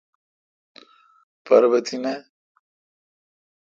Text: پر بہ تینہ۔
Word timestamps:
پر 1.45 1.61
بہ 1.71 1.79
تینہ۔ 1.87 2.13